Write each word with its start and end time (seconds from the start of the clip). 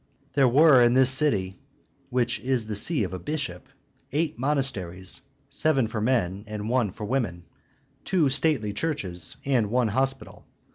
There 0.33 0.47
were 0.47 0.81
in 0.81 0.95
this 0.95 1.11
city 1.11 1.59
(which 2.09 2.39
is 2.39 2.65
the 2.65 2.73
see 2.75 3.03
of 3.03 3.13
a 3.13 3.19
bishop) 3.19 3.67
eight 4.11 4.39
monasteries, 4.39 5.21
seven 5.47 5.87
for 5.87 6.01
men, 6.01 6.43
and 6.47 6.69
one 6.69 6.91
for 6.91 7.05
women; 7.05 7.43
two 8.03 8.27
stately 8.29 8.73
churches, 8.73 9.35
and 9.45 9.69
one 9.69 9.89
hospital. 9.89 10.47